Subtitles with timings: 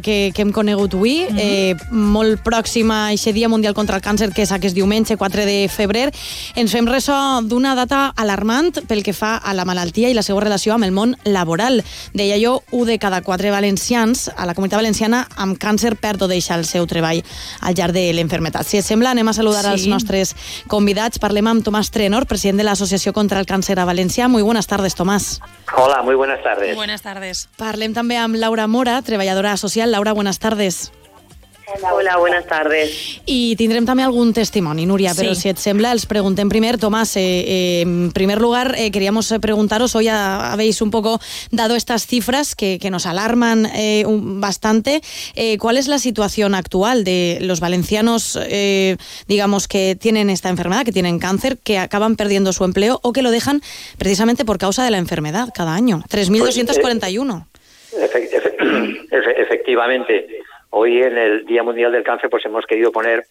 [0.00, 1.40] que, que hem conegut avui, mm -hmm.
[1.40, 5.44] eh, molt pròxima a aquest Dia Mundial contra el Càncer, que és aquest diumenge, 4
[5.44, 6.12] de febrer,
[6.54, 10.40] ens fem ressò d'una data alarmant pel que fa a la malaltia i la seva
[10.40, 11.84] relació amb el món laboral.
[12.12, 16.28] Deia jo, un de cada quatre valencians a la comunitat valenciana amb càncer perd o
[16.28, 17.22] deixa el seu treball
[17.60, 18.66] al llarg de l'enfermetat.
[18.66, 19.68] Si et sembla, anem a saludar sí.
[19.68, 20.34] als nostres
[20.66, 21.18] convidats.
[21.18, 24.28] Parlem amb Tomàs Trenor, president de l'Associació contra el Càncer a València.
[24.28, 25.40] Muy buenas tardes, Tomàs.
[25.76, 26.76] Hola, muy buenas tardes.
[26.76, 27.48] Buenas tardes.
[27.58, 30.92] Parlem també amb Laura Mora, treballadora social Laura, buenas tardes.
[31.92, 33.20] Hola, buenas tardes.
[33.26, 36.76] Y tendremos también algún testimonio, Nuria, pero si et sembla, els preguntem primer.
[36.78, 41.18] Tomás, eh, eh, en primer lugar, eh, queríamos preguntaros, hoy habéis un poco
[41.50, 43.68] dado estas cifras que, que nos alarman
[44.40, 45.02] bastante.
[45.58, 48.38] ¿Cuál es la situación actual de los valencianos,
[49.26, 53.22] digamos, que tienen esta enfermedad, que tienen cáncer, que acaban perdiendo su empleo o que
[53.22, 53.62] lo dejan
[53.98, 56.04] precisamente por causa de la enfermedad cada año?
[56.08, 57.46] 3.241.
[59.10, 63.24] efectivamente, hoy en el Día Mundial del Cáncer pues hemos querido poner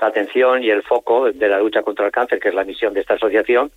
[0.00, 2.94] la atención y el foco de la lucha contra el cáncer, que es la misión
[2.94, 3.70] de esta asociación,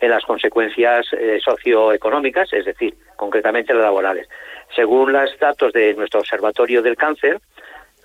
[0.00, 4.28] en las consecuencias eh, socioeconómicas, es decir, concretamente las laborales.
[4.74, 7.40] Según los datos de nuestro Observatorio del Cáncer,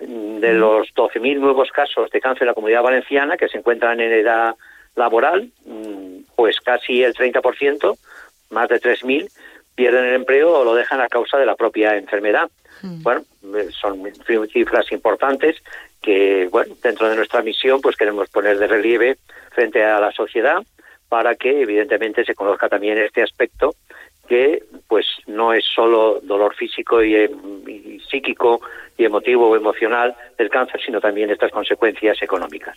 [0.00, 4.00] mm, de los 12.000 nuevos casos de cáncer en la comunidad valenciana que se encuentran
[4.00, 4.54] en edad
[4.96, 7.96] laboral, mm, pues casi el 30%,
[8.50, 9.28] más de 3.000,
[9.80, 12.50] pierden el empleo o lo dejan a causa de la propia enfermedad.
[12.82, 13.02] Mm.
[13.02, 13.22] Bueno,
[13.56, 14.02] eh, son
[14.52, 15.56] cifras importantes
[16.02, 19.16] que, bueno, dentro de nuestra misión, pues queremos poner de relieve
[19.52, 20.62] frente a la sociedad
[21.08, 23.74] para que, evidentemente, se conozca también este aspecto
[24.28, 27.30] que, pues, no es solo dolor físico y, eh,
[27.66, 28.60] y psíquico
[28.98, 32.76] y emotivo o emocional del cáncer, sino también estas consecuencias económicas.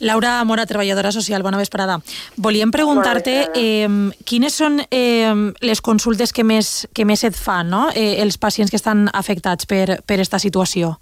[0.00, 1.98] Laura Mora, treballadora social, bona vesprada.
[2.36, 3.88] Volíem preguntar-te eh,
[4.24, 7.88] quines són eh, les consultes que més, que més et fan no?
[7.94, 10.96] eh, els pacients que estan afectats per, per esta situació.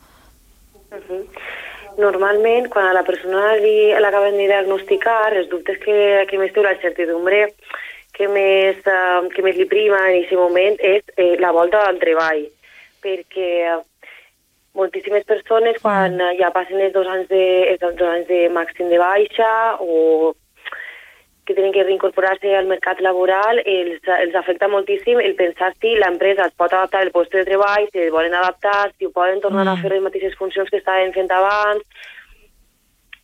[0.90, 1.24] Uh -huh.
[1.98, 6.62] Normalment, quan a la persona li l'acaben de diagnosticar, els dubtes que, que més té
[6.62, 7.54] la incertidumbre
[8.16, 12.00] que més, uh, que més li prima en aquest moment és eh, la volta al
[12.00, 12.46] treball,
[13.04, 13.50] perquè
[14.76, 16.36] moltíssimes persones quan mm.
[16.40, 17.44] ja passen els dos anys de,
[17.74, 20.34] els dos anys de màxim de baixa o
[21.46, 26.48] que tenen que reincorporar-se al mercat laboral, els, els afecta moltíssim el pensar si l'empresa
[26.50, 29.64] es pot adaptar al lloc de treball, si es volen adaptar, si ho poden tornar
[29.64, 29.72] mm.
[29.72, 31.86] a fer les mateixes funcions que estaven fent abans.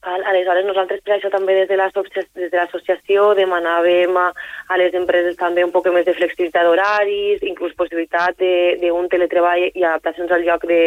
[0.02, 4.24] Aleshores, nosaltres per això també des de l'associació demanàvem a,
[4.66, 8.42] a les empreses també un poc més de flexibilitat d'horaris, inclús possibilitat
[8.82, 10.82] d'un teletreball i adaptacions al lloc de,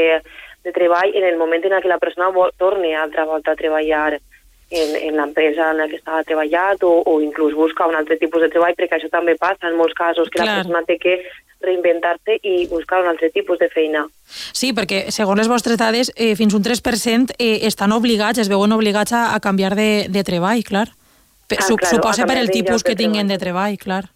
[0.66, 4.18] de treball en el moment en què la persona torni altra volta a treballar
[4.72, 8.42] en, en l'empresa en la que estava treballat o, o inclús busca un altre tipus
[8.42, 10.48] de treball, perquè això també passa en molts casos, que Clar.
[10.48, 11.20] la persona té que
[11.66, 14.06] reinventar-se i buscar un altre tipus de feina.
[14.26, 18.74] Sí, perquè segons les vostres dades, eh, fins un 3% eh, estan obligats, es veuen
[18.76, 20.90] obligats a, a canviar de, de treball, clar.
[21.46, 24.10] Ah, claro, Suposa per el tipus que tinguen de treball, clar.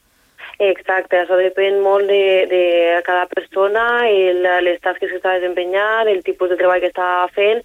[0.59, 2.63] Exacte, això depèn molt de, de
[3.07, 7.61] cada persona, el, les tasques que està desempenyant, el tipus de treball que està fent,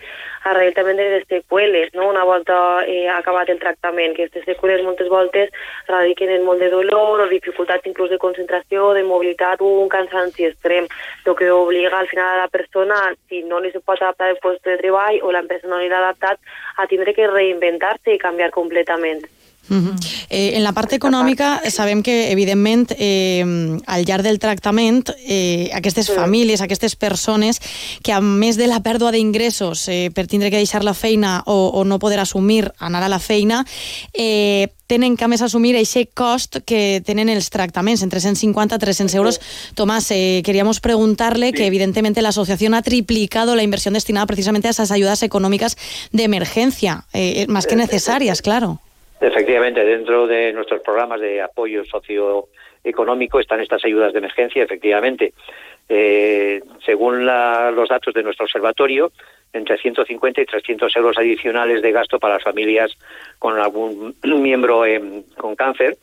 [0.47, 2.07] arrel també de les seqüeles, no?
[2.13, 2.55] una volta
[2.87, 5.51] eh, acabat el tractament, que aquestes seqüeles moltes voltes
[5.91, 10.47] radiquen en molt de dolor o dificultats inclús de concentració, de mobilitat o un cansanci
[10.53, 10.87] extrem,
[11.27, 14.39] el que obliga al final a la persona, si no li se pot adaptar el
[14.39, 16.39] lloc de treball o l'empresa no li l'ha adaptat,
[16.79, 19.27] a tindre que reinventar-se i canviar completament.
[19.71, 19.95] Uh -huh.
[20.29, 23.45] eh, en la part econòmica sabem que, evidentment, eh,
[23.87, 27.61] al llarg del tractament, eh, aquestes famílies, aquestes persones
[28.03, 31.71] que a més de la pèrdua d'ingressos eh, per tindre que deixar la feina o,
[31.75, 33.65] o no poder assumir anar a la feina,
[34.13, 38.79] eh, tenen que a més assumir aquest cost que tenen els tractaments, entre 150 i
[38.79, 39.41] 300 euros.
[39.75, 41.53] Tomás, eh, queríamos preguntarle sí.
[41.55, 45.77] que evidentemente la asociación ha triplicado la inversión destinada precisamente a esas ayudas económicas
[46.13, 48.81] de emergencia, eh, más que necesarias, claro.
[49.27, 55.33] Efectivamente, dentro de nuestros programas de apoyo socioeconómico están estas ayudas de emergencia, efectivamente.
[55.89, 59.13] Eh, según la, los datos de nuestro observatorio,
[59.55, 62.93] entre 150 y 300 euros adicionales de gasto para las familias
[63.39, 64.83] con algún miembro
[65.39, 65.97] con cáncer,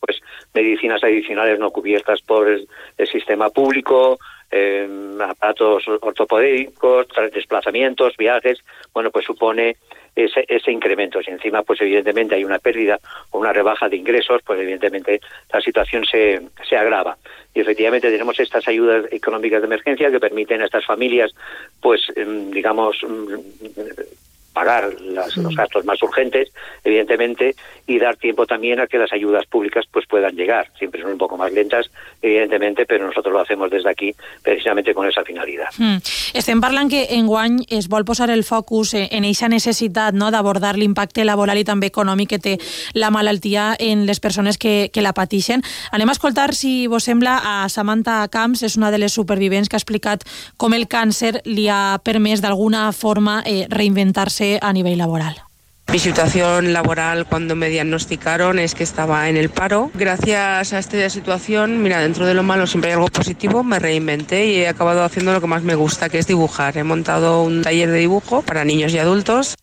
[0.00, 0.20] pues
[0.52, 2.66] medicinas adicionales no cubiertas por el,
[3.06, 4.18] sistema público,
[4.50, 4.88] eh,
[5.20, 8.58] aparatos ortopédicos, desplazamientos, viajes,
[8.92, 9.76] bueno, pues supone
[10.14, 11.22] ese, ese incremento.
[11.22, 12.98] Si encima, pues evidentemente hay una pérdida
[13.30, 15.20] o una rebaja de ingresos, pues evidentemente
[15.52, 17.16] la situación se, se agrava.
[17.54, 21.32] Y efectivamente tenemos estas ayudas económicas de emergencia que permiten a estas familias,
[21.80, 23.34] pues, em, digamos, mm,
[24.52, 26.48] pagar las, los gastos más urgentes,
[26.82, 27.54] evidentemente,
[27.86, 30.68] y dar tiempo también a que las ayudas públicas pues puedan llegar.
[30.78, 31.90] Siempre son un poco más lentas,
[32.20, 35.68] evidentemente, pero nosotros lo hacemos desde aquí precisamente con esa finalidad.
[35.78, 35.98] Mm.
[36.34, 41.24] Estem parlant que enguany es vol posar el focus en aquesta necessitat no, d'abordar l'impacte
[41.24, 42.56] laboral i també econòmic que té
[42.94, 45.62] la malaltia en les persones que, que la pateixen.
[45.92, 49.78] Anem a escoltar, si vos sembla, a Samantha Camps, és una de les supervivents que
[49.78, 55.42] ha explicat com el càncer li ha permès d'alguna forma eh, reinventar-se a nivell laboral.
[55.90, 59.90] Mi situación laboral cuando me diagnosticaron es que estaba en el paro.
[59.94, 64.46] Gracias a esta situación, mira, dentro de lo malo siempre hay algo positivo, me reinventé
[64.48, 66.76] y he acabado haciendo lo que más me gusta, que es dibujar.
[66.76, 69.54] He montado un taller de dibujo para niños y adultos.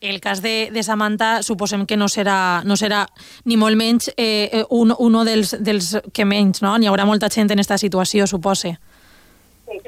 [0.00, 3.06] El cas de, de Samantha suposem que no serà, no serà
[3.48, 6.76] ni molt menys eh, un, uno dels, dels que menys, no?
[6.76, 8.76] N'hi haurà molta gent en aquesta situació, supose.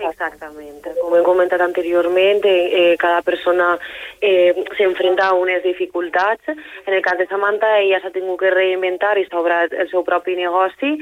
[0.08, 0.82] Exactament.
[1.00, 3.78] Com hem comentat anteriorment, eh, cada persona
[4.20, 6.48] eh, s'enfrenta a unes dificultats.
[6.86, 10.04] En el cas de Samantha, ella s'ha tingut que reinventar i s'ha obrat el seu
[10.04, 10.94] propi negoci.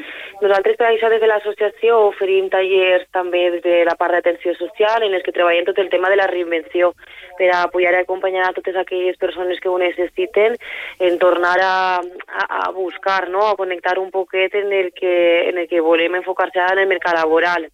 [0.43, 5.03] Nosaltres, per això, des de l'associació oferim tallers també des de la part d'atenció social
[5.03, 6.93] en els que treballem tot el tema de la reinvenció
[7.38, 10.56] per a apoyar i acompanyar a totes aquelles persones que ho necessiten
[10.99, 13.47] en tornar a, a, a buscar, no?
[13.47, 17.14] a connectar un poquet en el que, en el que volem enfocar-se en el mercat
[17.14, 17.69] laboral.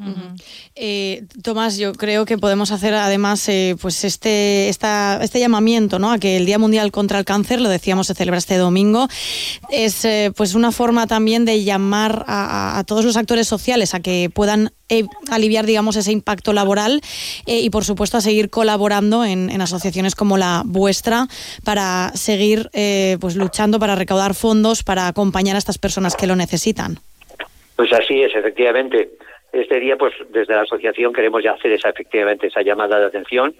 [0.00, 0.42] Uh -huh.
[0.76, 6.10] eh, Tomás, yo creo que podemos hacer además eh, pues este, esta, este llamamiento ¿no?
[6.10, 9.08] a que el Día Mundial contra el Cáncer, lo decíamos, se celebra este domingo,
[9.70, 14.00] es eh, pues una forma también de llamar a, a, todos los actores sociales a
[14.00, 17.00] que puedan eh, aliviar digamos ese impacto laboral
[17.46, 21.28] eh, y por supuesto a seguir colaborando en, en, asociaciones como la vuestra
[21.64, 26.34] para seguir eh, pues luchando para recaudar fondos para acompañar a estas personas que lo
[26.34, 26.98] necesitan.
[27.76, 29.10] Pues así es, efectivamente
[29.52, 33.54] este día, pues desde la asociación queremos ya hacer esa efectivamente esa llamada de atención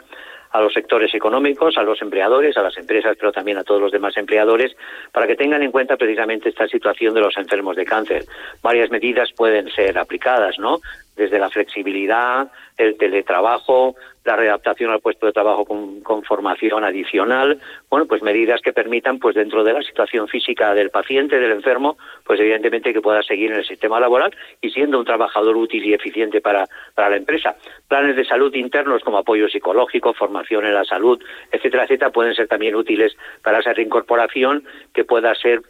[0.52, 3.92] a los sectores económicos, a los empleadores, a las empresas, pero también a todos los
[3.92, 4.76] demás empleadores,
[5.12, 8.24] para que tengan en cuenta precisamente esta situación de los enfermos de cáncer.
[8.62, 10.80] Varias medidas pueden ser aplicadas, ¿no?
[11.16, 17.58] Desde la flexibilidad, el teletrabajo, la readaptación al puesto de trabajo con, con, formación adicional,
[17.88, 21.96] bueno, pues medidas que permitan, pues dentro de la situación física del paciente, del enfermo,
[22.24, 25.94] pues evidentemente que pueda seguir en el sistema laboral y siendo un trabajador útil y
[25.94, 27.56] eficiente para, para la empresa.
[27.88, 32.46] Planes de salud internos como apoyo psicológico, formación en la salud, etcétera, etcétera, pueden ser
[32.46, 35.62] también útiles para esa reincorporación que pueda ser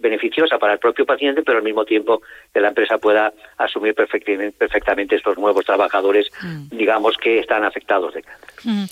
[0.00, 2.22] beneficiosa para el propio paciente, pero al mismo tiempo
[2.52, 6.76] que la empresa pueda asumir perfectamente, estos nuevos trabajadores, mm.
[6.76, 8.48] digamos, que están afectados de cáncer.
[8.64, 8.84] Mm.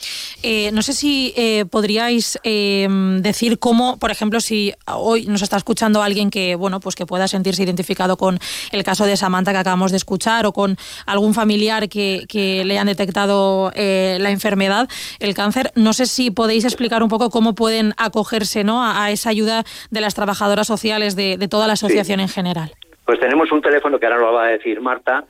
[0.42, 2.88] Eh, no sé si eh, podríais eh,
[3.20, 7.28] decir cómo, por ejemplo, si hoy nos está escuchando alguien que, bueno, pues que pueda
[7.28, 8.38] sentirse identificado con
[8.72, 10.76] el caso de Samantha que acabamos de escuchar o con
[11.06, 14.88] algún familiar que, que le han detectado la enfermedad,
[15.20, 18.82] el cáncer, no sé si podéis explicar un poco cómo pueden acogerse ¿no?
[18.82, 22.22] a, a esa ayuda de las trabajadoras sociales de, de toda la asociación sí.
[22.22, 22.72] en general.
[23.04, 25.24] Pues tenemos un teléfono que ahora lo va a decir Marta,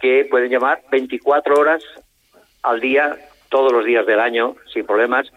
[0.00, 1.82] que pueden llamar 24 horas
[2.62, 3.16] al día,
[3.48, 5.30] todos los días del año, sin problemas,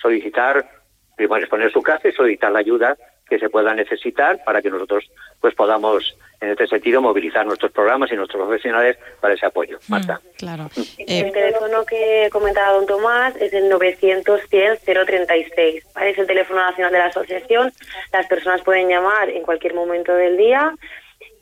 [0.00, 0.68] solicitar,
[1.16, 2.96] primero exponer su caso y solicitar la ayuda
[3.28, 5.04] que se pueda necesitar para que nosotros
[5.40, 9.80] pues podamos en este sentido movilizar nuestros programas y nuestros profesionales para ese apoyo.
[9.88, 10.20] Marta.
[10.22, 10.70] Mm, claro.
[10.98, 15.82] El eh, teléfono que comentaba don Tomás es el 900-100-036.
[15.94, 16.10] ¿vale?
[16.10, 17.72] Es el teléfono nacional de la asociación.
[18.12, 20.74] Las personas pueden llamar en cualquier momento del día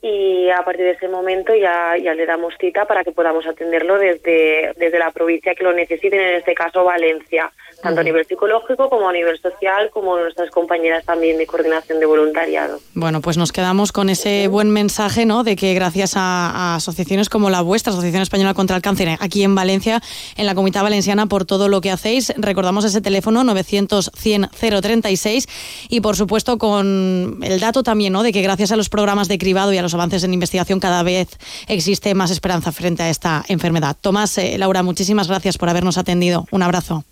[0.02, 3.98] y a partir de ese momento ya, ya le damos cita para que podamos atenderlo
[3.98, 7.50] desde, desde la provincia que lo necesiten, en este caso Valencia,
[7.82, 8.00] tanto uh -huh.
[8.00, 12.78] a nivel psicológico como a nivel social, como nuestras compañeras también de coordinación de voluntariado.
[12.94, 15.44] Bueno, pues nos quedamos con ese buen mensaje, ¿no?
[15.44, 19.42] De que gracias a, a asociaciones como la vuestra, Asociación Española contra el Cáncer, aquí
[19.42, 20.00] en Valencia,
[20.36, 25.48] en la Comunidad Valenciana, por todo lo que hacéis, recordamos ese teléfono 900-100-036
[25.88, 28.22] y por supuesto con el dato también, ¿no?
[28.22, 31.04] De que gracias a los programas de cribado y a los avances en investigación cada
[31.04, 31.28] vez
[31.68, 33.96] existe más esperanza frente a esta enfermedad.
[34.00, 36.44] Tomás, eh, Laura, muchísimas gracias por habernos atendido.
[36.50, 37.04] Un abrazo.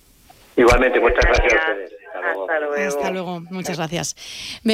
[0.57, 1.91] Igualmente, muchas gracias a ustedes.
[2.15, 2.89] Hasta luego.
[2.89, 3.41] Hasta luego.
[3.51, 4.17] Muchas gracias.